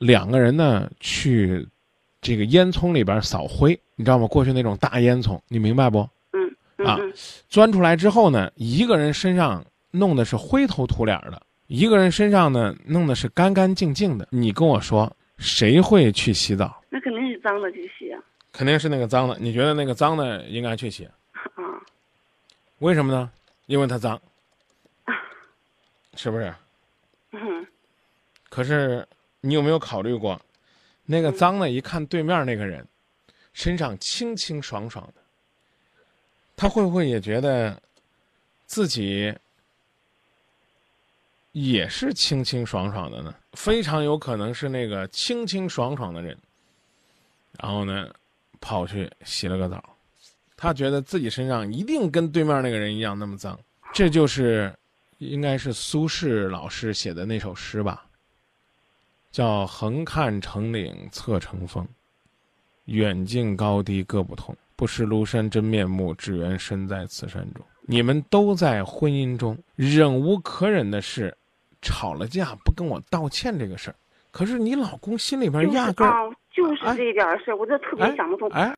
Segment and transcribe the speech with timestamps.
[0.00, 1.64] 两个人呢去
[2.20, 4.26] 这个烟囱里边扫灰，你知道吗？
[4.26, 6.00] 过去那种大烟囱，你明白不？
[6.32, 7.12] 嗯嗯啊嗯
[7.48, 14.26] 钻出来之后呢，一个人身上弄的是灰头土脸的，一个人身上呢弄的是干干净净的。
[14.30, 16.82] 你跟我说，谁会去洗澡？
[16.88, 18.20] 那肯定是脏的去洗啊。
[18.52, 19.36] 肯定是那个脏的。
[19.38, 21.04] 你觉得那个脏的应该去洗？
[21.34, 21.62] 啊，
[22.78, 23.30] 为什么呢？
[23.66, 24.20] 因为它脏，
[26.16, 26.52] 是不是？
[27.32, 27.66] 嗯
[28.48, 29.06] 可是
[29.40, 30.40] 你有没有考虑过，
[31.04, 32.86] 那个脏的，一看对面那个人
[33.52, 35.22] 身上清清爽爽的，
[36.56, 37.80] 他会不会也觉得
[38.66, 39.34] 自己
[41.52, 43.34] 也是清清爽爽的呢？
[43.54, 46.36] 非常有可能是那个清清爽爽的人，
[47.58, 48.08] 然后呢，
[48.60, 49.82] 跑去洗了个澡，
[50.56, 53.58] 他觉得自己身上一定跟对面那个人一样那么脏，
[53.92, 54.72] 这就是
[55.18, 58.06] 应该是苏轼老师写的那首诗吧。
[59.30, 61.86] 叫横看成岭侧成峰，
[62.86, 64.56] 远近高低各不同。
[64.76, 67.64] 不识庐山真面目，只缘身在此山中。
[67.82, 71.36] 你们都在婚姻中忍无可忍的是，
[71.82, 73.96] 吵了架不跟我道歉这个事儿。
[74.30, 78.48] 可是你老公心里边就是压根儿啊，就是哎这一点儿事儿，我就特别哎想不通。
[78.50, 78.68] 哎